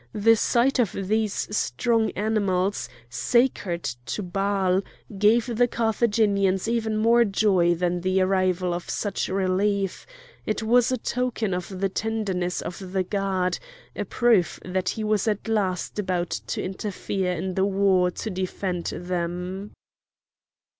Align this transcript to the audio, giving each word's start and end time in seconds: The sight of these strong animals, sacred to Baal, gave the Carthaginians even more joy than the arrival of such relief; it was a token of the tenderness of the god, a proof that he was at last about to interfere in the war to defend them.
The 0.13 0.35
sight 0.35 0.79
of 0.79 0.93
these 0.93 1.47
strong 1.55 2.09
animals, 2.15 2.89
sacred 3.07 3.83
to 4.07 4.23
Baal, 4.23 4.81
gave 5.15 5.45
the 5.57 5.67
Carthaginians 5.67 6.67
even 6.67 6.97
more 6.97 7.23
joy 7.23 7.75
than 7.75 8.01
the 8.01 8.19
arrival 8.21 8.73
of 8.73 8.89
such 8.89 9.29
relief; 9.29 10.07
it 10.43 10.63
was 10.63 10.91
a 10.91 10.97
token 10.97 11.53
of 11.53 11.79
the 11.81 11.87
tenderness 11.89 12.63
of 12.63 12.93
the 12.93 13.03
god, 13.03 13.59
a 13.95 14.03
proof 14.03 14.59
that 14.65 14.89
he 14.89 15.03
was 15.03 15.27
at 15.27 15.47
last 15.47 15.99
about 15.99 16.31
to 16.47 16.63
interfere 16.63 17.33
in 17.33 17.53
the 17.53 17.65
war 17.65 18.09
to 18.09 18.31
defend 18.31 18.85
them. 18.87 19.69